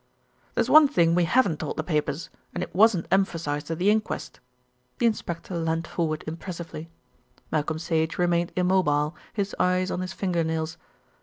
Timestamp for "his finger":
10.01-10.43